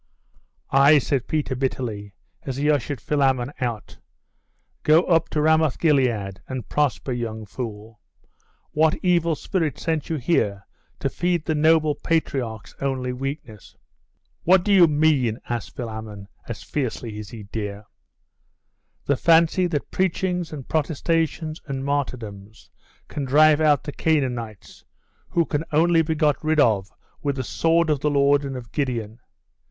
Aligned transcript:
'Ay!' 0.71 0.97
said 0.97 1.27
Peter 1.27 1.55
bitterly, 1.55 2.15
as 2.41 2.55
he 2.57 2.71
ushered 2.71 2.99
Philammon 2.99 3.53
out. 3.61 3.99
'Go 4.81 5.03
up 5.03 5.29
to 5.29 5.39
Ramoth 5.43 5.77
Gilead, 5.77 6.41
and 6.47 6.67
prosper, 6.67 7.11
young 7.11 7.45
fool! 7.45 7.99
What 8.71 8.95
evil 9.03 9.35
spirit 9.35 9.77
sent 9.77 10.09
you 10.09 10.15
here 10.15 10.65
to 11.01 11.07
feed 11.07 11.45
the 11.45 11.53
noble 11.53 11.93
patriarch's 11.93 12.73
only 12.81 13.13
weakness?' 13.13 13.75
'What 14.41 14.63
do 14.63 14.73
you 14.73 14.87
mean?' 14.87 15.37
asked 15.49 15.75
Philammon, 15.75 16.27
as 16.47 16.63
fiercely 16.63 17.19
as 17.19 17.29
he 17.29 17.43
dare. 17.43 17.85
'The 19.05 19.17
fancy 19.17 19.67
that 19.67 19.91
preachings, 19.91 20.51
and 20.51 20.67
protestations, 20.67 21.61
and 21.67 21.85
martyrdoms 21.85 22.71
can 23.07 23.23
drive 23.23 23.61
out 23.61 23.83
the 23.83 23.91
Canaanites, 23.91 24.83
who 25.29 25.45
can 25.45 25.63
only 25.71 26.01
be 26.01 26.15
got 26.15 26.43
rid 26.43 26.59
of 26.59 26.91
with 27.21 27.35
the 27.35 27.43
sword 27.43 27.91
of 27.91 27.99
the 27.99 28.09
Lord 28.09 28.43
and 28.43 28.57
of 28.57 28.71
Gideon. 28.71 29.19